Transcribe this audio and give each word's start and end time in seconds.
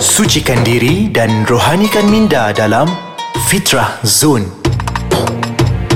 Sucikan 0.00 0.64
diri 0.64 1.12
dan 1.12 1.44
rohanikan 1.44 2.08
minda 2.08 2.56
dalam 2.56 2.88
Fitrah 3.52 4.00
Zone. 4.00 4.48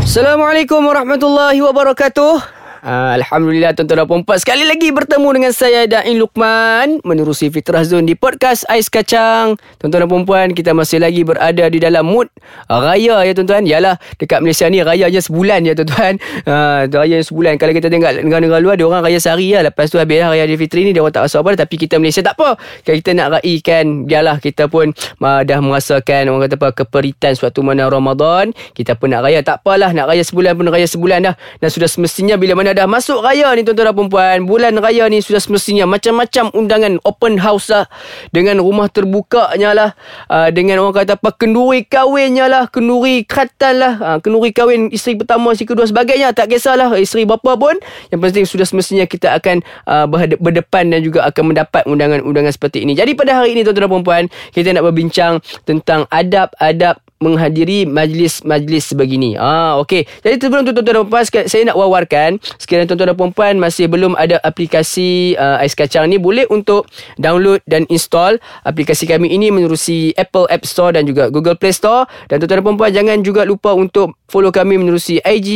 Assalamualaikum 0.05 0.85
warahmatullahi 0.85 1.65
wabarakatuh. 1.65 2.64
Uh, 2.85 3.17
Alhamdulillah 3.17 3.73
tuan-tuan 3.73 4.05
dan 4.05 4.21
puan 4.29 4.37
Sekali 4.37 4.69
lagi 4.69 4.93
bertemu 4.93 5.29
dengan 5.33 5.53
saya 5.57 5.89
Dain 5.89 6.21
Luqman 6.21 7.01
Menerusi 7.01 7.49
Fitrah 7.49 7.81
Zone 7.81 8.05
di 8.05 8.13
podcast 8.13 8.69
Ais 8.69 8.93
Kacang. 8.93 9.57
Tuan-tuan 9.81 10.05
dan 10.05 10.29
puan 10.29 10.49
Kita 10.53 10.77
masih 10.77 11.01
lagi 11.01 11.25
berada 11.25 11.65
di 11.73 11.81
dalam 11.81 12.05
mood 12.05 12.29
Raya 12.69 13.25
ya 13.25 13.33
tuan-tuan. 13.33 13.65
Yalah 13.65 13.97
dekat 14.21 14.45
Malaysia 14.45 14.69
ni 14.69 14.85
raya 14.85 15.09
je 15.09 15.17
sebulan 15.17 15.65
ya 15.65 15.73
tuan-tuan. 15.73 16.21
Uh, 16.45 16.85
Raya 17.01 17.25
sebulan. 17.25 17.57
Kalau 17.57 17.73
kita 17.73 17.89
tengok 17.89 18.21
negara-negara 18.21 18.61
luar 18.61 18.77
Dia 18.77 18.85
orang 18.85 19.01
raya 19.01 19.17
sehari 19.17 19.57
lah 19.57 19.65
Lepas 19.65 19.89
tu 19.89 19.97
habis 19.97 20.21
lah 20.21 20.37
raya 20.37 20.45
di 20.45 20.61
Fitri 20.61 20.85
ni 20.85 20.93
Dia 20.93 21.01
orang 21.01 21.17
tak 21.17 21.25
rasa 21.25 21.41
apa 21.41 21.57
Tapi 21.57 21.75
kita 21.81 21.97
Malaysia 21.97 22.21
tak 22.21 22.37
apa. 22.37 22.61
Kalau 22.85 22.97
kita 23.01 23.17
nak 23.17 23.41
raikan 23.41 24.05
Biarlah. 24.05 24.37
Kita 24.45 24.69
pun 24.69 24.93
uh, 25.25 25.41
Dah 25.41 25.59
merasakan 25.65 26.29
Orang 26.29 26.53
kata 26.53 26.61
apa 26.61 26.85
Keperitan 26.85 27.33
suatu 27.33 27.65
mana 27.65 27.89
Ramadan. 27.89 28.53
Kita 28.77 28.93
pun 28.93 29.09
nak 29.09 29.25
raya. 29.25 29.41
Tak 29.41 29.65
apalah 29.65 29.89
Nak 29.97 30.05
raya 30.05 30.21
sebulan 30.21 30.53
pun 30.53 30.69
raya 30.69 30.85
sebulan 30.85 31.33
dah. 31.33 31.35
Dan 31.65 31.73
sudah 31.73 31.89
semestinya 31.89 32.37
Bila 32.37 32.53
mana 32.53 32.74
dah 32.75 32.91
masuk 32.91 33.23
raya 33.23 33.55
ni 33.55 33.63
tuan-tuan 33.63 33.95
dan 33.95 34.09
puan 34.11 34.39
Bulan 34.43 34.75
raya 34.83 35.07
ni 35.07 35.23
sudah 35.23 35.39
semestinya 35.39 35.87
Macam-macam 35.87 36.51
undangan 36.51 36.99
open 37.07 37.39
house 37.39 37.71
lah. 37.71 37.87
Dengan 38.35 38.59
rumah 38.59 38.91
terbukanya 38.91 39.71
lah. 39.71 39.91
Uh, 40.27 40.51
Dengan 40.51 40.83
orang 40.83 41.07
kata 41.07 41.15
apa 41.15 41.31
Kenduri 41.39 41.87
kahwinnya 41.87 42.51
lah. 42.51 42.67
Kenduri 42.67 43.23
khatan 43.23 43.75
lah. 43.79 43.95
Uh, 44.03 44.19
Kenduri 44.19 44.51
kahwin 44.51 44.91
isteri 44.91 45.15
pertama, 45.15 45.55
isteri 45.55 45.71
kedua 45.71 45.87
sebagainya. 45.87 46.35
Tak 46.35 46.51
kisahlah 46.51 46.91
isteri 46.99 47.23
berapa 47.23 47.55
pun. 47.55 47.79
Yang 48.11 48.21
penting 48.21 48.45
sudah 48.51 48.67
semestinya 48.67 49.07
kita 49.07 49.39
akan 49.39 49.63
uh, 49.87 50.11
berdepan 50.43 50.91
Dan 50.91 51.07
juga 51.07 51.23
akan 51.31 51.55
mendapat 51.55 51.87
undangan-undangan 51.87 52.51
seperti 52.51 52.83
ini. 52.83 52.99
Jadi 52.99 53.15
pada 53.15 53.39
hari 53.39 53.55
ini 53.55 53.63
tuan-tuan 53.63 53.87
dan 53.87 54.03
puan 54.03 54.25
Kita 54.51 54.75
nak 54.75 54.85
berbincang 54.91 55.39
tentang 55.63 56.11
adab-adab 56.11 57.04
menghadiri 57.23 57.87
majlis-majlis 57.87 58.93
sebegini. 58.93 59.39
Ah, 59.39 59.79
okey. 59.81 60.05
Jadi 60.21 60.35
sebelum 60.43 60.67
tuan-tuan 60.67 61.05
dan 61.05 61.09
puan 61.09 61.25
saya 61.25 61.63
nak 61.65 61.79
wawarkan 61.79 62.31
sekiranya 62.59 62.93
tuan-tuan 62.93 63.15
dan 63.15 63.33
puan 63.33 63.55
masih 63.57 63.87
belum 63.87 64.19
ada 64.19 64.43
aplikasi 64.43 65.39
uh, 65.39 65.63
ais 65.63 65.73
kacang 65.73 66.11
ni 66.11 66.21
boleh 66.21 66.45
untuk 66.51 66.91
download 67.17 67.63
dan 67.65 67.89
install 67.89 68.37
aplikasi 68.67 69.09
kami 69.09 69.33
ini 69.33 69.49
menerusi 69.49 70.13
Apple 70.19 70.51
App 70.51 70.67
Store 70.67 70.93
dan 70.93 71.07
juga 71.07 71.31
Google 71.31 71.57
Play 71.57 71.73
Store 71.73 72.05
dan 72.29 72.43
tuan-tuan 72.43 72.61
dan 72.61 72.77
puan 72.77 72.93
jangan 72.93 73.19
juga 73.23 73.47
lupa 73.47 73.73
untuk 73.73 74.19
follow 74.29 74.51
kami 74.51 74.77
menerusi 74.77 75.23
IG, 75.23 75.49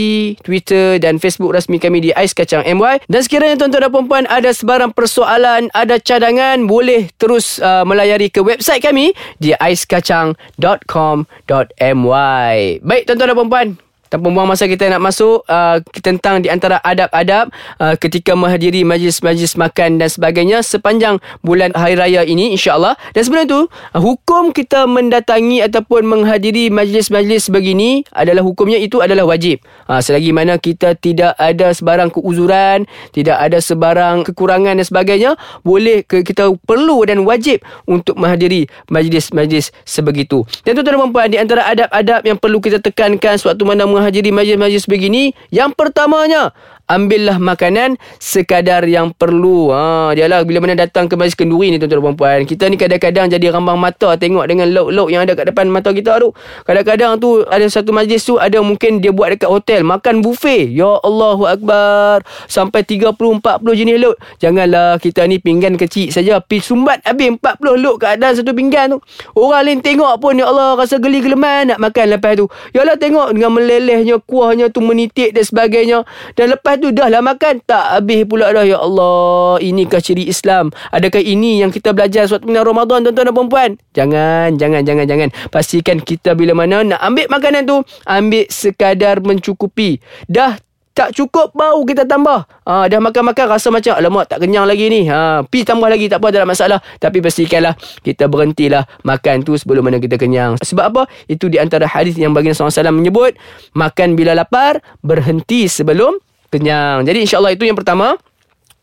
Twitter 0.46 1.02
dan 1.02 1.18
Facebook 1.18 1.50
rasmi 1.50 1.82
kami 1.82 1.98
di 1.98 2.10
Ais 2.14 2.30
Kacang 2.30 2.62
MY. 2.62 3.02
Dan 3.10 3.20
sekiranya 3.26 3.58
tuan-tuan 3.58 3.90
dan 3.90 4.06
puan 4.06 4.24
ada 4.30 4.54
sebarang 4.54 4.94
persoalan, 4.94 5.66
ada 5.74 5.98
cadangan 5.98 6.62
boleh 6.64 7.10
terus 7.18 7.58
uh, 7.58 7.82
melayari 7.82 8.30
ke 8.30 8.38
website 8.38 8.86
kami 8.86 9.10
di 9.42 9.50
aiskacang.com.my 9.58 11.57
my. 11.98 12.78
Baik 12.84 13.08
tuan-tuan 13.10 13.34
dan 13.34 13.48
puan 13.50 13.68
Tanpa 14.08 14.32
buang 14.32 14.48
masa 14.48 14.64
kita 14.64 14.88
nak 14.88 15.04
masuk 15.04 15.44
uh, 15.44 15.76
Tentang 16.00 16.40
di 16.40 16.48
antara 16.48 16.80
adab-adab 16.80 17.52
uh, 17.76 17.94
Ketika 18.00 18.32
menghadiri 18.32 18.82
majlis-majlis 18.84 19.60
makan 19.60 20.00
dan 20.00 20.08
sebagainya 20.08 20.64
Sepanjang 20.64 21.20
bulan 21.44 21.76
Hari 21.76 22.00
Raya 22.00 22.24
ini 22.24 22.56
insyaAllah. 22.56 22.96
Dan 23.12 23.22
sebelum 23.22 23.42
itu 23.44 23.60
uh, 23.68 24.00
Hukum 24.00 24.56
kita 24.56 24.88
mendatangi 24.88 25.60
ataupun 25.60 26.08
menghadiri 26.08 26.72
majlis-majlis 26.72 27.52
begini 27.52 28.08
Adalah 28.16 28.40
hukumnya 28.40 28.80
itu 28.80 29.04
adalah 29.04 29.28
wajib. 29.28 29.60
Uh, 29.84 30.00
Selagi 30.00 30.32
mana 30.32 30.56
kita 30.56 30.96
tidak 30.96 31.36
ada 31.36 31.76
sebarang 31.76 32.08
keuzuran 32.08 32.88
Tidak 33.12 33.36
ada 33.36 33.60
sebarang 33.60 34.24
kekurangan 34.24 34.80
dan 34.80 34.86
sebagainya 34.88 35.30
Boleh 35.60 36.00
ke, 36.08 36.24
kita 36.24 36.48
perlu 36.64 37.04
dan 37.04 37.28
wajib 37.28 37.60
Untuk 37.84 38.16
menghadiri 38.16 38.64
majlis-majlis 38.88 39.70
sebegitu. 39.84 40.48
Dan 40.64 40.80
tuan-tuan 40.80 40.96
dan 41.04 41.12
puan 41.12 41.28
Di 41.28 41.38
antara 41.40 41.68
adab-adab 41.68 42.20
yang 42.24 42.38
perlu 42.40 42.58
kita 42.64 42.80
tekankan 42.80 43.36
Suatu 43.36 43.68
mana 43.68 43.84
menghadiri 43.98 44.30
majlis-majlis 44.30 44.86
begini 44.86 45.34
Yang 45.50 45.74
pertamanya 45.74 46.54
ambillah 46.88 47.36
makanan 47.36 48.00
sekadar 48.16 48.82
yang 48.88 49.12
perlu. 49.12 49.70
Ha, 49.70 50.16
dialah 50.16 50.42
bila 50.48 50.64
mana 50.64 50.74
datang 50.74 51.06
ke 51.06 51.14
majlis 51.14 51.36
kenduri 51.36 51.68
ni 51.68 51.76
tuan-tuan 51.76 52.00
dan 52.00 52.16
puan 52.16 52.40
Kita 52.48 52.64
ni 52.72 52.80
kadang-kadang 52.80 53.28
jadi 53.28 53.52
rambang 53.52 53.76
mata 53.76 54.16
tengok 54.16 54.48
dengan 54.48 54.72
lauk-lauk 54.72 55.08
yang 55.12 55.28
ada 55.28 55.36
kat 55.36 55.52
depan 55.52 55.68
mata 55.68 55.92
kita 55.92 56.16
tu. 56.18 56.32
Kadang-kadang 56.64 57.20
tu 57.20 57.44
ada 57.44 57.64
satu 57.68 57.92
majlis 57.92 58.24
tu 58.24 58.40
ada 58.40 58.58
mungkin 58.64 59.04
dia 59.04 59.12
buat 59.12 59.36
dekat 59.36 59.52
hotel 59.52 59.84
makan 59.84 60.24
buffet. 60.24 60.72
Ya 60.72 60.96
Allahu 61.04 61.44
akbar. 61.44 62.24
Sampai 62.48 62.82
30 62.82 63.12
40 63.14 63.44
jenis 63.76 63.96
lauk. 64.00 64.16
Janganlah 64.40 64.96
kita 64.96 65.28
ni 65.28 65.36
pinggan 65.36 65.76
kecil 65.76 66.08
saja 66.08 66.40
pi 66.40 66.64
sumbat 66.64 67.04
habis 67.04 67.36
40 67.36 67.84
lauk 67.84 68.00
kat 68.00 68.16
dalam 68.16 68.32
satu 68.32 68.56
pinggan 68.56 68.96
tu. 68.96 68.98
Orang 69.36 69.68
lain 69.68 69.78
tengok 69.84 70.16
pun 70.18 70.40
ya 70.40 70.48
Allah 70.48 70.80
rasa 70.80 70.96
geli 70.96 71.20
geleman 71.20 71.68
nak 71.68 71.78
makan 71.78 72.16
lepas 72.16 72.32
tu. 72.40 72.48
Yalah 72.72 72.96
tengok 72.96 73.36
dengan 73.36 73.52
melelehnya 73.52 74.16
kuahnya 74.24 74.72
tu 74.72 74.80
menitik 74.80 75.36
dan 75.36 75.44
sebagainya. 75.44 75.98
Dan 76.32 76.56
lepas 76.56 76.77
tu 76.78 76.94
dah 76.94 77.10
lah 77.10 77.20
makan 77.20 77.60
tak 77.66 78.00
habis 78.00 78.24
pula 78.24 78.50
dah 78.54 78.64
ya 78.64 78.78
Allah 78.80 79.58
inikah 79.60 80.00
ciri 80.00 80.30
Islam 80.30 80.70
adakah 80.94 81.20
ini 81.20 81.60
yang 81.60 81.74
kita 81.74 81.92
belajar 81.92 82.24
suatu 82.30 82.46
minat 82.46 82.64
Ramadan 82.64 83.04
tuan-tuan 83.04 83.26
dan 83.28 83.46
puan 83.50 83.70
jangan 83.92 84.48
jangan 84.56 84.82
jangan 84.86 85.04
jangan 85.04 85.28
pastikan 85.52 85.98
kita 86.00 86.32
bila 86.38 86.54
mana 86.54 86.86
nak 86.86 87.00
ambil 87.02 87.26
makanan 87.28 87.62
tu 87.66 87.76
ambil 88.06 88.44
sekadar 88.48 89.20
mencukupi 89.20 89.98
dah 90.30 90.56
tak 90.98 91.14
cukup 91.14 91.54
bau 91.54 91.86
kita 91.86 92.02
tambah. 92.02 92.42
Ha, 92.66 92.90
dah 92.90 92.98
makan-makan 92.98 93.54
rasa 93.54 93.70
macam 93.70 93.94
alamak 93.94 94.26
tak 94.26 94.42
kenyang 94.42 94.66
lagi 94.66 94.90
ni. 94.90 95.06
Ha, 95.06 95.46
pi 95.46 95.62
tambah 95.62 95.86
lagi 95.86 96.10
tak 96.10 96.18
apa 96.18 96.34
tak 96.34 96.42
ada 96.42 96.48
masalah. 96.50 96.78
Tapi 96.98 97.22
pastikanlah 97.22 97.78
kita 98.02 98.26
berhentilah 98.26 98.82
makan 99.06 99.46
tu 99.46 99.54
sebelum 99.54 99.86
mana 99.86 100.02
kita 100.02 100.18
kenyang. 100.18 100.58
Sebab 100.58 100.84
apa? 100.90 101.02
Itu 101.30 101.46
di 101.46 101.62
antara 101.62 101.86
hadis 101.86 102.18
yang 102.18 102.34
baginda 102.34 102.58
SAW 102.58 102.90
menyebut 102.90 103.38
makan 103.78 104.18
bila 104.18 104.34
lapar, 104.34 104.82
berhenti 104.98 105.70
sebelum 105.70 106.18
kenyang. 106.52 107.04
Jadi 107.04 107.24
insyaAllah 107.24 107.52
itu 107.54 107.64
yang 107.64 107.76
pertama. 107.78 108.16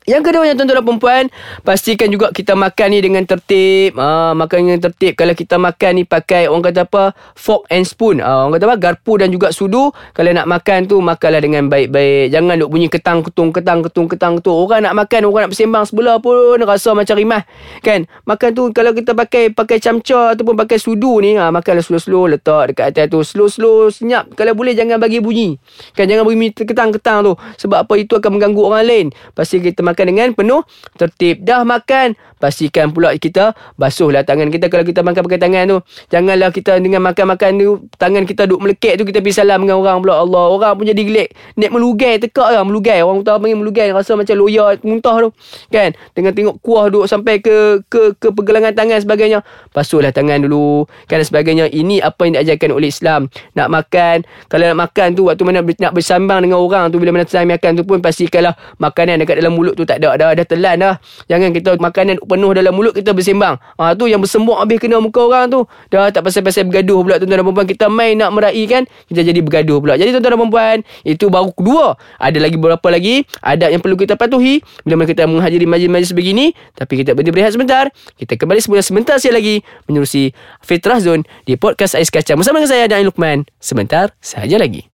Yang 0.06 0.22
kedua 0.32 0.46
yang 0.46 0.58
tuan-tuan 0.58 0.82
dan 0.82 0.86
perempuan 0.86 1.24
Pastikan 1.66 2.08
juga 2.14 2.30
kita 2.30 2.54
makan 2.54 2.88
ni 2.94 3.00
dengan 3.02 3.24
tertib. 3.26 3.98
Ha, 3.98 4.38
Makan 4.38 4.58
dengan 4.62 4.82
tertib. 4.82 5.18
Kalau 5.18 5.34
kita 5.34 5.58
makan 5.58 5.92
ni 5.98 6.04
pakai 6.06 6.46
orang 6.46 6.64
kata 6.70 6.86
apa 6.86 7.04
Fork 7.34 7.66
and 7.74 7.86
spoon. 7.90 8.22
Ha, 8.22 8.46
Orang 8.46 8.58
kata 8.58 8.66
apa 8.70 8.78
Garpu 8.78 9.18
dan 9.18 9.34
juga 9.34 9.50
sudu. 9.50 9.90
Kalau 10.14 10.30
nak 10.30 10.46
makan 10.46 10.86
tu 10.86 11.02
Makanlah 11.02 11.42
dengan 11.42 11.66
baik-baik. 11.68 12.30
Jangan 12.30 12.62
duk 12.62 12.70
bunyi 12.70 12.88
ketang 12.88 13.26
ketung 13.26 13.50
ketang 13.50 13.82
ketung 13.82 14.06
ketang 14.06 14.34
ketung 14.38 14.58
Orang 14.58 14.86
nak 14.86 14.94
makan 14.94 15.26
Orang 15.26 15.50
nak 15.50 15.52
bersembang 15.58 15.86
sebelah 15.90 16.22
pun 16.22 16.62
Rasa 16.62 16.94
macam 16.94 17.16
rimah 17.18 17.42
Kan? 17.82 18.06
Makan 18.30 18.50
tu 18.54 18.64
Kalau 18.76 18.94
kita 18.94 19.18
pakai 19.18 19.50
Pakai 19.50 19.82
camca 19.82 20.38
Ataupun 20.38 20.54
pakai 20.54 20.78
sudu 20.78 21.18
ni 21.20 21.34
ha, 21.34 21.50
Makanlah 21.50 21.82
slow-slow 21.82 22.30
Letak 22.30 22.74
dekat 22.74 22.94
atas 22.94 23.06
tu. 23.10 23.20
Slow-slow 23.26 23.90
Senyap. 23.90 24.36
Kalau 24.36 24.52
boleh 24.52 24.76
jangan 24.76 25.00
bagi 25.00 25.24
bunyi. 25.24 25.56
Kan 25.96 26.12
jangan 26.12 26.28
bunyi 26.28 26.52
ketang-ketang 26.52 27.24
tu. 27.24 27.34
Sebab 27.64 27.88
apa? 27.88 27.94
Itu 27.96 28.20
akan 28.20 28.38
mengganggu 28.38 28.62
orang 28.62 28.84
lain. 28.84 29.08
Pasti 29.32 29.64
kita 29.64 29.80
makan 29.82 29.95
makan 29.96 30.06
dengan 30.12 30.28
penuh 30.36 30.62
tertib. 31.00 31.40
Dah 31.48 31.64
makan, 31.64 32.20
pastikan 32.36 32.92
pula 32.92 33.16
kita 33.16 33.56
basuhlah 33.80 34.28
tangan 34.28 34.52
kita 34.52 34.68
kalau 34.68 34.84
kita 34.84 35.00
makan 35.00 35.24
pakai 35.24 35.40
tangan 35.40 35.64
tu. 35.72 35.78
Janganlah 36.12 36.52
kita 36.52 36.84
dengan 36.84 37.00
makan-makan 37.08 37.52
tu 37.56 37.88
tangan 37.96 38.28
kita 38.28 38.44
duk 38.44 38.60
melekek 38.60 39.00
tu 39.00 39.08
kita 39.08 39.24
pergi 39.24 39.40
salam 39.40 39.64
dengan 39.64 39.80
orang 39.80 40.04
pula 40.04 40.20
Allah. 40.20 40.44
Orang 40.52 40.72
pun 40.76 40.86
jadi 40.86 41.00
gelek. 41.00 41.32
Nek 41.56 41.72
melugai 41.72 42.20
tekak 42.20 42.50
lah 42.52 42.68
melugai. 42.68 43.00
Orang 43.00 43.24
utara 43.24 43.40
panggil 43.40 43.56
melugai 43.56 43.88
rasa 43.96 44.20
macam 44.20 44.36
loya 44.36 44.76
muntah 44.84 45.16
tu. 45.24 45.30
Kan? 45.72 45.96
Dengan 46.12 46.36
tengok 46.36 46.60
kuah 46.60 46.92
duk 46.92 47.08
sampai 47.08 47.40
ke 47.40 47.88
ke 47.88 48.20
ke 48.20 48.28
pergelangan 48.36 48.76
tangan 48.76 49.00
sebagainya. 49.00 49.40
Basuhlah 49.72 50.12
tangan 50.12 50.44
dulu. 50.44 50.84
Kan 51.08 51.24
sebagainya. 51.24 51.72
Ini 51.72 52.04
apa 52.04 52.28
yang 52.28 52.44
diajarkan 52.44 52.76
oleh 52.76 52.92
Islam. 52.92 53.32
Nak 53.56 53.68
makan, 53.72 54.28
kalau 54.52 54.68
nak 54.68 54.78
makan 54.92 55.08
tu 55.16 55.32
waktu 55.32 55.44
mana 55.48 55.64
nak 55.64 55.94
bersambang 55.96 56.44
dengan 56.44 56.60
orang 56.60 56.92
tu 56.92 57.00
bila 57.00 57.16
mana 57.16 57.24
time 57.24 57.56
makan 57.56 57.72
tu 57.80 57.84
pun 57.88 58.04
pastikanlah 58.04 58.58
makanan 58.82 59.22
dekat 59.24 59.40
dalam 59.40 59.56
mulut 59.56 59.78
tu 59.78 59.84
tak 59.85 60.03
ada 60.03 60.18
dah 60.18 60.29
dah 60.35 60.46
telan 60.46 60.75
dah. 60.81 60.96
Jangan 61.31 61.50
kita 61.56 61.78
makanan 61.79 62.19
penuh 62.25 62.51
dalam 62.51 62.73
mulut 62.75 62.94
kita 62.94 63.13
bersembang. 63.13 63.56
Ha 63.79 63.94
tu 63.96 64.09
yang 64.09 64.19
bersembuk 64.19 64.57
habis 64.57 64.78
kena 64.81 65.00
muka 65.00 65.22
orang 65.23 65.47
tu. 65.47 65.64
Dah 65.93 66.11
tak 66.11 66.26
pasal-pasal 66.26 66.67
bergaduh 66.67 67.02
pula 67.05 67.16
tuan-tuan 67.22 67.41
dan 67.41 67.53
puan 67.53 67.67
kita 67.70 67.85
main 67.87 68.17
nak 68.17 68.34
meraikan 68.34 68.84
kita 69.08 69.22
jadi 69.22 69.40
bergaduh 69.40 69.79
pula. 69.79 69.93
Jadi 69.96 70.11
tuan-tuan 70.11 70.35
dan 70.35 70.49
puan 70.52 70.78
itu 71.08 71.26
baru 71.29 71.49
kedua. 71.53 71.96
Ada 72.20 72.37
lagi 72.41 72.55
beberapa 72.59 72.87
lagi 72.90 73.23
adab 73.40 73.70
yang 73.72 73.82
perlu 73.82 73.96
kita 73.96 74.17
patuhi. 74.20 74.59
Bila 74.84 75.05
kita 75.05 75.29
menghadiri 75.29 75.70
majlis-majlis 75.70 76.11
begini 76.11 76.52
tapi 76.73 77.02
kita 77.02 77.14
berhenti 77.14 77.31
berehat 77.31 77.53
sebentar 77.53 77.88
kita 78.17 78.40
kembali 78.40 78.59
semula 78.64 78.81
sebentar 78.81 79.16
sekali 79.20 79.35
lagi 79.35 79.55
menerusi 79.85 80.31
Fitrah 80.64 80.99
Zone 80.99 81.28
di 81.43 81.59
podcast 81.59 81.93
Ais 81.93 82.09
Kacang 82.09 82.40
bersama 82.40 82.64
dengan 82.64 82.72
saya 82.72 82.85
Dan 82.90 83.05
Lukman. 83.05 83.46
Sebentar 83.59 84.16
saja 84.23 84.58
lagi 84.58 84.95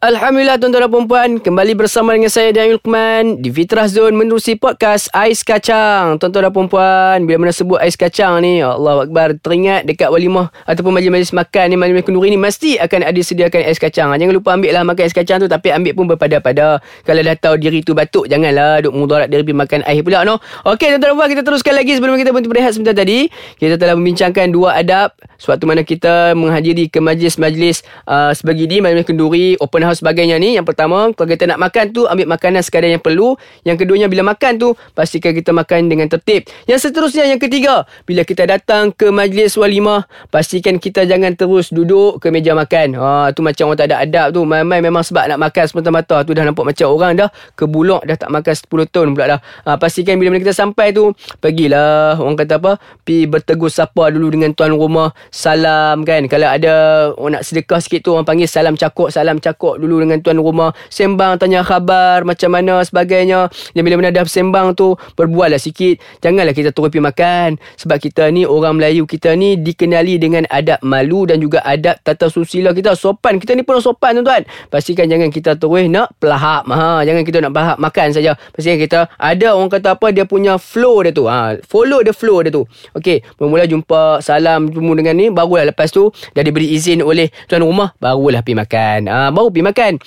Alhamdulillah 0.00 0.56
tuan-tuan 0.56 0.88
dan 0.88 1.04
puan 1.04 1.30
Kembali 1.36 1.76
bersama 1.76 2.16
dengan 2.16 2.32
saya 2.32 2.56
Dan 2.56 2.72
Lukman 2.72 3.36
Di 3.44 3.52
Fitrah 3.52 3.84
Zone 3.84 4.16
Menerusi 4.16 4.56
podcast 4.56 5.12
Ais 5.12 5.44
Kacang. 5.44 6.16
Tuan-tuan 6.16 6.48
dan 6.48 6.72
puan 6.72 7.18
Bila 7.28 7.36
mana 7.36 7.52
sebut 7.52 7.76
ais 7.76 8.00
kacang 8.00 8.40
ni 8.40 8.64
Allah 8.64 9.04
Akbar 9.04 9.36
Teringat 9.36 9.84
dekat 9.84 10.08
walimah 10.08 10.48
Ataupun 10.64 10.96
majlis-majlis 10.96 11.36
makan 11.36 11.64
ni 11.68 11.76
Majlis 11.76 12.00
kenduri 12.00 12.32
ni 12.32 12.40
Mesti 12.40 12.80
akan 12.80 13.12
ada 13.12 13.20
sediakan 13.20 13.60
ais 13.60 13.76
kacang. 13.76 14.08
Jangan 14.16 14.32
lupa 14.32 14.56
ambil 14.56 14.72
lah 14.72 14.88
makan 14.88 15.04
ais 15.04 15.12
kacang 15.12 15.36
tu 15.36 15.52
Tapi 15.52 15.68
ambil 15.68 15.92
pun 15.92 16.08
berpada-pada. 16.08 16.80
Kalau 17.04 17.20
dah 17.20 17.36
tahu 17.36 17.60
diri 17.60 17.84
tu 17.84 17.92
batuk 17.92 18.24
Janganlah 18.24 18.80
duk 18.80 18.96
mudarat 18.96 19.28
diri 19.28 19.44
pergi 19.44 19.60
makan 19.60 19.80
air 19.84 20.00
pula 20.00 20.24
no? 20.24 20.40
Okey 20.64 20.96
tuan-tuan 20.96 21.12
dan 21.12 21.16
puan 21.20 21.28
Kita 21.28 21.42
teruskan 21.44 21.76
lagi 21.76 21.92
Sebelum 22.00 22.16
kita 22.16 22.32
berhenti 22.32 22.48
berehat 22.48 22.72
sebentar 22.72 22.96
tadi. 22.96 23.28
Kita 23.60 23.76
telah 23.76 24.00
membincangkan 24.00 24.48
dua 24.48 24.80
adab 24.80 25.12
Suatu 25.36 25.68
mana 25.68 25.84
kita 25.84 26.32
menghadiri 26.32 26.88
ke 26.88 27.04
majlis-majlis 27.04 27.84
uh, 28.08 28.32
Sebegini 28.32 28.80
Majlis 28.80 29.04
kenduri 29.04 29.60
Open 29.60 29.89
hal 29.90 29.98
sebagainya 29.98 30.38
ni. 30.38 30.54
Yang 30.54 30.70
pertama 30.70 31.10
Kalau 31.12 31.28
kita 31.28 31.50
nak 31.50 31.58
makan 31.58 31.90
tu 31.90 32.06
Ambil 32.06 32.30
makanan 32.30 32.62
sekadar 32.62 32.88
yang 32.88 33.02
perlu. 33.02 33.34
Yang 33.66 33.84
keduanya 33.84 34.06
Bila 34.06 34.22
makan 34.30 34.56
tu 34.56 34.68
Pastikan 34.94 35.34
kita 35.34 35.50
makan 35.50 35.90
dengan 35.90 36.06
tertib. 36.06 36.46
Yang 36.70 36.90
seterusnya 36.90 37.26
Yang 37.26 37.50
ketiga 37.50 37.84
Bila 38.06 38.22
kita 38.22 38.46
datang 38.46 38.94
ke 38.94 39.10
majlis 39.10 39.58
walimah 39.58 40.06
Pastikan 40.30 40.78
kita 40.78 41.02
jangan 41.04 41.34
terus 41.34 41.72
duduk 41.74 42.20
ke 42.20 42.28
meja 42.30 42.52
makan. 42.52 42.94
Ha, 42.94 43.32
Tu 43.34 43.40
macam 43.40 43.72
orang 43.72 43.78
tak 43.80 43.88
ada 43.90 43.96
adab 44.04 44.26
tu. 44.36 44.44
Main-main 44.44 44.84
memang 44.84 45.02
sebab 45.02 45.26
nak 45.26 45.38
makan 45.40 45.64
semata-mata. 45.66 46.22
Tu 46.22 46.36
dah 46.36 46.44
nampak 46.44 46.68
macam 46.68 46.86
orang 46.92 47.12
dah 47.16 47.28
Kebulok 47.56 48.04
dah 48.04 48.16
tak 48.20 48.30
makan 48.30 48.54
10 48.54 48.92
tahun 48.92 49.06
pula 49.16 49.26
dah. 49.36 49.40
Ha, 49.66 49.70
Pastikan 49.80 50.20
bila 50.20 50.36
kita 50.36 50.52
sampai 50.52 50.92
tu 50.92 51.10
Pergilah 51.40 52.20
Orang 52.20 52.36
kata 52.36 52.60
apa 52.60 52.76
Pi 53.02 53.24
bertegur 53.24 53.72
sapa 53.72 54.12
dulu 54.12 54.30
dengan 54.30 54.52
tuan 54.52 54.76
rumah. 54.76 55.16
Salam 55.32 56.04
kan? 56.04 56.28
Kalau 56.28 56.48
ada 56.48 56.74
Orang 57.16 57.40
nak 57.40 57.44
sedekah 57.48 57.80
sikit 57.80 58.04
tu 58.04 58.12
Orang 58.12 58.28
panggil 58.28 58.46
salam 58.46 58.76
cakok 58.76 59.08
Salam 59.08 59.40
cakok 59.40 59.79
dulu 59.80 60.04
dengan 60.04 60.20
tuan 60.20 60.36
rumah 60.36 60.76
Sembang 60.92 61.40
tanya 61.40 61.64
khabar 61.64 62.22
Macam 62.28 62.52
mana 62.52 62.84
sebagainya. 62.84 63.48
Dan 63.72 63.80
bila 63.82 63.96
mana 63.98 64.12
dah 64.12 64.28
sembang 64.28 64.76
tu 64.76 64.94
Berbual 65.16 65.56
lah 65.56 65.60
sikit. 65.60 65.98
Janganlah 66.20 66.52
kita 66.52 66.70
terus 66.70 66.92
pergi 66.92 67.02
makan. 67.02 67.48
Sebab 67.80 67.96
kita 67.96 68.28
ni 68.28 68.44
Orang 68.44 68.76
Melayu 68.76 69.08
kita 69.08 69.32
ni 69.34 69.56
Dikenali 69.56 70.20
dengan 70.20 70.44
adab 70.52 70.84
malu 70.84 71.24
Dan 71.24 71.40
juga 71.40 71.64
adab 71.64 71.96
tata 72.04 72.28
susila 72.28 72.76
kita. 72.76 72.92
Sopan. 72.92 73.40
Kita 73.40 73.56
ni 73.56 73.64
pun 73.64 73.80
sopan 73.80 74.20
tuan-tuan. 74.20 74.44
Pastikan 74.68 75.08
jangan 75.08 75.32
kita 75.32 75.56
terus 75.56 75.88
nak 75.88 76.12
pelahap. 76.20 76.68
Ha, 76.68 77.02
Jangan 77.06 77.22
kita 77.24 77.38
nak 77.40 77.52
pelahap 77.56 77.78
makan 77.80 78.08
saja. 78.12 78.36
Pastikan 78.52 78.78
kita 78.78 79.00
Ada 79.16 79.56
orang 79.56 79.70
kata 79.72 79.96
apa 79.96 80.12
Dia 80.12 80.24
punya 80.28 80.60
flow 80.60 81.02
dia 81.06 81.12
tu. 81.14 81.24
Ha, 81.26 81.56
Follow 81.64 82.04
the 82.04 82.12
flow 82.12 82.44
dia 82.44 82.52
tu. 82.52 82.66
Okay 82.92 83.24
Mula-mula 83.40 83.64
jumpa 83.64 84.20
Salam 84.20 84.68
Jumpa 84.68 84.92
dengan 84.98 85.14
ni. 85.16 85.26
Barulah 85.32 85.64
lepas 85.70 85.88
tu 85.88 86.10
Dah 86.34 86.42
diberi 86.44 86.70
izin 86.74 87.00
oleh 87.00 87.30
Tuan 87.48 87.64
rumah 87.64 87.94
Barulah 87.96 88.44
pergi 88.44 88.58
makan. 88.58 89.00
Ha, 89.08 89.18
Baru 89.30 89.48
pergi 89.48 89.64
makan 89.64 89.69
kan 89.72 90.00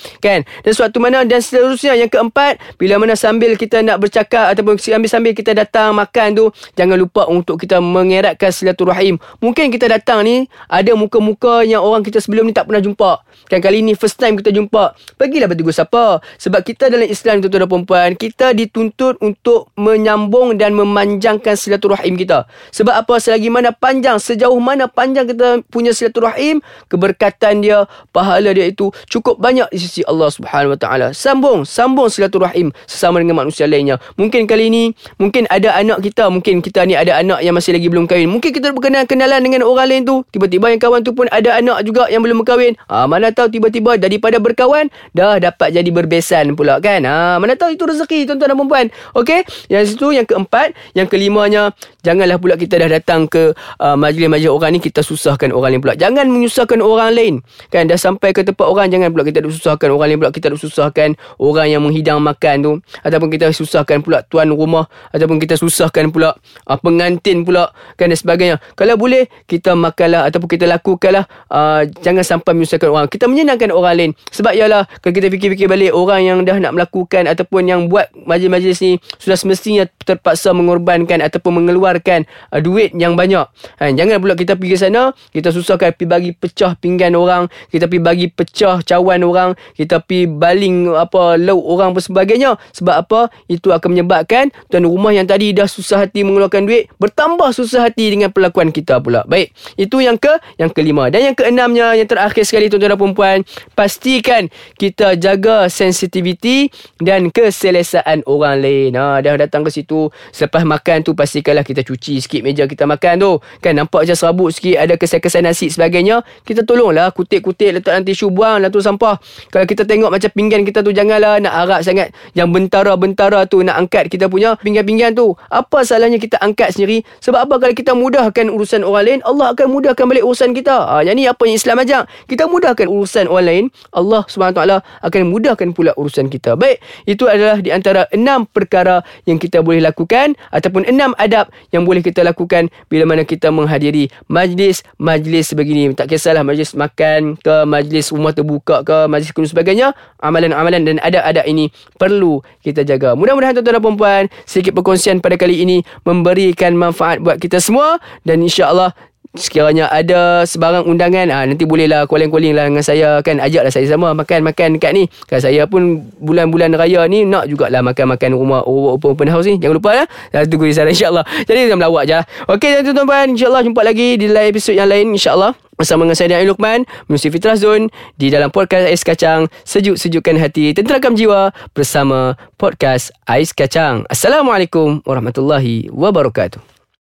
dan 0.63 0.71
suatu 0.73 0.97
mana 0.97 1.23
dan 1.27 1.39
seterusnya. 1.39 1.93
Yang 1.93 2.17
keempat 2.17 2.57
bila 2.81 2.97
mana 2.97 3.13
sambil 3.13 3.53
kita 3.53 3.85
nak 3.85 4.01
bercakap 4.01 4.53
ataupun 4.55 4.81
sambil-sambil 4.81 5.37
kita 5.37 5.53
datang 5.53 5.93
makan 5.93 6.27
tu 6.33 6.45
jangan 6.73 6.97
lupa 6.97 7.29
untuk 7.29 7.61
kita 7.61 7.77
mengeratkan 7.79 8.49
silaturahim. 8.49 9.21
Mungkin 9.39 9.69
kita 9.69 9.91
datang 9.91 10.25
ni 10.25 10.49
ada 10.65 10.97
muka-muka 10.97 11.61
yang 11.61 11.85
orang 11.85 12.01
kita 12.01 12.17
sebelum 12.17 12.49
ni 12.49 12.53
tak 12.55 12.65
pernah 12.65 12.81
jumpa. 12.81 13.21
Kan 13.47 13.59
kali 13.61 13.85
ni 13.85 13.93
first 13.93 14.17
time 14.17 14.39
kita 14.39 14.49
jumpa. 14.49 14.97
Pergilah 15.19 15.45
bertegur 15.45 15.75
siapa 15.75 16.23
sebab 16.41 16.61
kita 16.65 16.89
dalam 16.89 17.05
Islam 17.05 17.45
tuan-tuan 17.45 17.69
dan 17.69 17.85
puan 17.85 18.11
kita 18.17 18.57
dituntut 18.57 19.21
untuk 19.21 19.69
menyambung 19.77 20.57
dan 20.57 20.73
memanjangkan 20.73 21.53
silaturahim 21.53 22.17
kita. 22.17 22.49
Sebab 22.73 23.05
apa? 23.05 23.21
Selagi 23.21 23.53
mana 23.53 23.69
panjang 23.69 24.17
sejauh 24.17 24.57
mana 24.57 24.89
panjang 24.89 25.29
kita 25.29 25.61
punya 25.69 25.93
silaturahim 25.93 26.63
keberkatan 26.89 27.61
dia 27.61 27.85
pahala 28.09 28.49
dia 28.55 28.71
itu 28.71 28.89
cukup 29.05 29.37
banyak 29.37 29.52
di 29.53 29.77
sisi 29.77 30.01
Allah 30.09 30.29
Subhanahu 30.33 30.73
Wa 30.73 30.79
Taala. 30.81 31.07
Sambung, 31.13 31.61
sambung 31.67 32.09
silaturahim 32.09 32.73
sesama 32.89 33.21
dengan 33.21 33.45
manusia 33.45 33.69
lainnya. 33.69 34.01
Mungkin 34.17 34.49
kali 34.49 34.73
ini, 34.73 34.83
mungkin 35.21 35.45
ada 35.53 35.77
anak 35.77 36.01
kita, 36.01 36.33
mungkin 36.33 36.65
kita 36.65 36.87
ni 36.89 36.97
ada 36.97 37.21
anak 37.21 37.45
yang 37.45 37.53
masih 37.53 37.77
lagi 37.77 37.87
belum 37.89 38.09
kahwin. 38.09 38.29
Mungkin 38.31 38.49
kita 38.49 38.73
berkenalan 38.73 39.05
kenalan 39.05 39.41
dengan 39.45 39.61
orang 39.67 39.87
lain 39.89 40.01
tu. 40.07 40.15
Tiba-tiba 40.33 40.73
yang 40.73 40.81
kawan 40.81 41.01
tu 41.05 41.13
pun 41.13 41.29
ada 41.29 41.61
anak 41.61 41.85
juga 41.85 42.09
yang 42.09 42.25
belum 42.25 42.41
berkahwin. 42.41 42.73
Ha, 42.89 43.05
mana 43.05 43.29
tahu 43.29 43.49
tiba-tiba 43.49 43.99
daripada 43.99 44.37
berkawan 44.39 44.87
dah 45.11 45.37
dapat 45.37 45.75
jadi 45.75 45.89
berbesan 45.89 46.53
pula 46.57 46.79
kan. 46.79 47.03
Ha, 47.03 47.37
mana 47.37 47.53
tahu 47.59 47.75
itu 47.75 47.83
rezeki 47.83 48.29
tuan-tuan 48.29 48.55
dan 48.55 48.59
puan 48.63 48.87
Okey, 49.17 49.43
yang 49.67 49.83
situ 49.83 50.13
yang 50.13 50.27
keempat, 50.27 50.77
yang 50.93 51.07
kelimanya 51.09 51.73
janganlah 52.03 52.37
pula 52.37 52.59
kita 52.59 52.77
dah 52.77 52.89
datang 52.91 53.25
ke 53.25 53.55
uh, 53.79 53.95
majlis-majlis 53.97 54.51
orang 54.51 54.77
ni 54.77 54.79
kita 54.83 55.01
susahkan 55.01 55.49
orang 55.55 55.77
lain 55.77 55.81
pula. 55.81 55.95
Jangan 55.95 56.25
menyusahkan 56.29 56.79
orang 56.83 57.09
lain. 57.15 57.33
Kan 57.71 57.89
dah 57.89 57.97
sampai 57.97 58.35
ke 58.35 58.43
tempat 58.45 58.67
orang 58.67 58.91
jangan 58.91 59.09
pula 59.15 59.23
kita 59.23 59.32
susahkan 59.41 59.89
orang 59.89 60.13
lain 60.13 60.19
pula 60.21 60.29
kita 60.29 60.53
nak 60.53 60.61
susahkan 60.61 61.17
orang 61.41 61.67
yang 61.71 61.81
menghidang 61.81 62.21
makan 62.21 62.55
tu. 62.61 62.71
Ataupun 63.01 63.33
kita 63.33 63.49
susahkan 63.49 64.05
pula 64.05 64.21
tuan 64.27 64.53
rumah 64.53 64.85
ataupun 65.09 65.41
kita 65.41 65.57
susahkan 65.57 66.13
pula 66.13 66.37
uh, 66.69 66.77
pengantin 66.77 67.41
pula 67.41 67.71
kan 67.97 68.11
dan 68.11 68.17
sebagainya. 68.19 68.55
Kalau 68.77 68.93
boleh 68.99 69.25
kita 69.47 69.73
makanlah 69.73 70.27
ataupun 70.29 70.49
kita 70.51 70.65
lakukanlah 70.69 71.25
uh, 71.49 71.87
jangan 72.03 72.21
sampai 72.21 72.51
menyusahkan 72.53 72.89
orang. 72.91 73.05
Kita 73.09 73.25
menyenangkan 73.25 73.73
orang 73.73 73.93
lain. 73.95 74.11
Sebab 74.29 74.53
ialah 74.53 74.85
kalau 74.99 75.13
kita 75.15 75.31
fikir-fikir 75.31 75.65
balik 75.71 75.95
orang 75.95 76.21
yang 76.21 76.37
dah 76.43 76.57
nak 76.59 76.75
melakukan 76.75 77.25
ataupun 77.25 77.65
yang 77.65 77.81
buat 77.87 78.11
majlis-majlis 78.13 78.77
ni 78.83 78.91
sudah 79.17 79.39
semestinya 79.39 79.87
terpaksa 80.03 80.51
mengorbankan 80.51 81.23
ataupun 81.23 81.63
mengeluarkan 81.63 82.27
uh, 82.51 82.59
duit 82.59 82.91
yang 82.93 83.15
banyak. 83.15 83.47
Ha, 83.79 83.89
jangan 83.95 84.19
pula 84.19 84.35
kita 84.35 84.59
pergi 84.59 84.75
sana 84.75 85.15
kita 85.31 85.55
susahkan 85.55 85.95
pergi 85.95 86.07
bagi 86.09 86.31
pecah 86.35 86.75
pinggan 86.75 87.15
orang 87.15 87.47
kita 87.71 87.87
pergi 87.87 88.03
bagi 88.03 88.27
pecah 88.27 88.83
cawan 88.83 89.22
orang 89.27 89.53
kita 89.75 89.99
pi 89.99 90.25
baling 90.25 90.89
apa 90.95 91.35
lauk 91.35 91.61
orang 91.61 91.91
pun 91.91 92.01
sebagainya. 92.01 92.55
Sebab 92.71 92.95
apa? 92.95 93.21
Itu 93.51 93.75
akan 93.75 93.93
menyebabkan 93.93 94.49
tuan 94.71 94.87
rumah 94.87 95.11
yang 95.11 95.27
tadi 95.27 95.51
dah 95.51 95.67
susah 95.67 96.07
hati 96.07 96.23
mengeluarkan 96.23 96.65
duit 96.65 96.87
bertambah 96.97 97.51
susah 97.51 97.91
hati 97.91 98.15
dengan 98.15 98.31
perlakuan 98.31 98.71
kita 98.71 99.03
pula. 99.03 99.27
Baik 99.27 99.51
itu 99.75 99.99
yang 99.99 100.15
ke 100.15 100.31
yang 100.55 100.71
kelima. 100.71 101.11
Dan 101.11 101.33
yang 101.33 101.35
keenamnya 101.35 101.93
yang 101.99 102.07
terakhir 102.07 102.47
sekali 102.47 102.71
tuan-tuan 102.71 102.95
dan 102.95 103.11
puan 103.13 103.37
pastikan 103.75 104.47
kita 104.79 105.19
jaga 105.19 105.67
sensitiviti 105.67 106.71
dan 107.03 107.29
keselesaan 107.29 108.23
orang 108.25 108.63
lain. 108.63 108.95
Ha 108.95 109.19
dah 109.19 109.35
datang 109.35 109.67
ke 109.67 109.71
situ 109.73 110.07
selepas 110.31 110.63
makan 110.63 111.03
tu 111.03 111.11
pastikanlah 111.11 111.67
kita 111.67 111.83
cuci 111.83 112.23
sikit 112.23 112.41
meja 112.41 112.63
kita 112.65 112.87
makan 112.87 113.13
tu. 113.19 113.31
Kan 113.59 113.77
nampak 113.77 114.07
macam 114.07 114.15
serabut 114.15 114.49
sikit 114.55 114.79
ada 114.79 114.95
kesan-kesan 114.95 115.43
nasi 115.43 115.67
sebagainya 115.67 116.23
kita 116.47 116.63
tolonglah 116.63 117.11
kutip-kutip 117.11 117.79
letak 117.79 117.93
nanti 117.99 118.13
tisu 118.13 118.29
buang 118.29 118.61
lah 118.61 118.69
tu 118.69 118.79
sampah 119.13 119.51
kalau 119.51 119.65
kita 119.69 119.83
tengok 119.85 120.09
macam 120.09 120.29
pinggan 120.33 120.61
kita 120.65 120.79
tu 120.81 120.91
Janganlah 120.93 121.41
nak 121.41 121.53
harap 121.53 121.79
sangat. 121.85 122.13
Yang 122.33 122.49
bentara-bentara 122.53 123.45
tu 123.49 123.61
Nak 123.61 123.75
angkat 123.75 124.09
kita 124.09 124.29
punya 124.29 124.55
pinggan-pinggan 124.61 125.13
tu. 125.13 125.33
Apa 125.49 125.85
salahnya 125.85 126.17
kita 126.17 126.39
angkat 126.41 126.73
sendiri? 126.73 127.05
Sebab 127.21 127.49
apa 127.49 127.55
kalau 127.61 127.75
kita 127.75 127.91
mudahkan 127.93 128.49
urusan 128.49 128.81
orang 128.85 129.03
lain 129.05 129.19
Allah 129.25 129.53
akan 129.53 129.67
mudahkan 129.69 130.05
balik 130.07 130.23
urusan 130.25 130.55
kita. 130.55 130.75
Ha, 130.75 130.93
Yang 131.05 131.15
ni 131.15 131.23
apa 131.29 131.41
yang 131.45 131.55
Islam 131.57 131.75
ajak 131.83 132.03
Kita 132.29 132.43
mudahkan 132.49 132.87
urusan 132.87 133.25
orang 133.29 133.45
lain 133.45 133.63
Allah 133.93 134.21
SWT 134.29 134.61
akan 135.03 135.21
mudahkan 135.29 135.67
pula 135.75 135.91
urusan 135.97 136.29
kita. 136.31 136.55
Baik 136.55 136.81
Itu 137.05 137.27
adalah 137.27 137.59
di 137.59 137.69
antara 137.73 138.07
enam 138.13 138.45
perkara 138.47 139.01
Yang 139.27 139.49
kita 139.49 139.61
boleh 139.61 139.83
lakukan 139.83 140.37
Ataupun 140.53 140.87
enam 140.87 141.11
adab 141.17 141.49
Yang 141.73 141.83
boleh 141.83 142.01
kita 142.03 142.21
lakukan 142.23 142.69
Bila 142.87 143.03
mana 143.07 143.23
kita 143.27 143.49
menghadiri 143.49 144.09
Majlis-majlis 144.29 145.47
begini. 145.57 145.93
Tak 145.93 146.09
kisahlah 146.09 146.45
majlis 146.45 146.73
makan 146.77 147.35
ke 147.39 147.55
Majlis 147.67 148.13
rumah 148.13 148.31
terbuka 148.35 148.85
ke 148.85 149.02
Majlis 149.07 149.31
dan 149.31 149.49
sebagainya 149.49 149.87
amalan-amalan 150.19 150.83
dan 150.83 150.97
ada-ada 151.03 151.43
ini 151.45 151.69
perlu 151.95 152.41
kita 152.63 152.83
jaga. 152.83 153.13
Mudah-mudahan 153.13 153.55
tuan-tuan 153.57 153.77
dan 153.79 153.95
puan 153.95 154.23
sedikit 154.47 154.75
perkongsian 154.77 155.19
pada 155.23 155.37
kali 155.39 155.63
ini 155.63 155.81
memberikan 156.07 156.75
manfaat 156.75 157.19
buat 157.23 157.39
kita 157.39 157.61
semua 157.63 158.01
dan 158.23 158.41
insya-Allah 158.43 158.95
Sekiranya 159.33 159.89
ada 159.89 160.45
sebarang 160.45 160.85
undangan 160.85 161.25
ah 161.33 161.41
Nanti 161.41 161.65
bolehlah 161.65 162.05
calling-calling 162.05 162.53
lah 162.53 162.69
dengan 162.69 162.85
saya. 162.85 163.17
Kan 163.25 163.41
ajaklah 163.41 163.73
saya 163.73 163.89
sama 163.89 164.13
makan-makan 164.13 164.77
dekat 164.77 164.93
ni. 164.93 165.09
Kan 165.25 165.41
saya 165.41 165.65
pun 165.65 166.05
bulan-bulan 166.21 166.77
raya 166.77 167.01
ni 167.09 167.25
Nak 167.25 167.49
jugalah 167.49 167.81
makan-makan 167.81 168.37
rumah 168.37 168.61
open, 168.61 169.17
open 169.17 169.29
house 169.33 169.49
ni. 169.49 169.57
Jangan 169.57 169.75
lupa 169.81 169.91
lah 169.97 170.05
Dah 170.29 170.45
tunggu 170.45 170.69
di 170.69 170.77
sana 170.77 170.93
insyaAllah. 170.93 171.25
Jadi 171.49 171.65
kita 171.65 171.73
melawak 171.73 172.05
je 172.05 172.19
Okey 172.45 172.85
tuan-tuan 172.85 173.33
InsyaAllah 173.33 173.61
jumpa 173.65 173.81
lagi 173.81 174.21
di 174.21 174.29
lain 174.29 174.53
episod 174.53 174.77
yang 174.77 174.85
lain 174.85 175.17
InsyaAllah. 175.17 175.57
Bersama 175.73 176.05
dengan 176.05 176.13
saya 176.13 176.37
dan 176.37 176.45
Lukman 176.45 176.85
Menusi 177.09 177.33
Fitrah 177.33 177.57
Zone 177.57 177.89
Di 178.13 178.29
dalam 178.29 178.53
podcast 178.53 178.85
Ais 178.85 179.01
Kacang 179.01 179.49
Sejuk-sejukkan 179.65 180.37
hati 180.37 180.69
Tenterakam 180.77 181.17
jiwa 181.17 181.49
Bersama 181.73 182.37
podcast 182.61 183.09
Ais 183.25 183.49
Kacang. 183.57 184.05
Assalamualaikum 184.05 185.01
Warahmatullahi 185.01 185.89
Wabarakatuh 185.89 186.72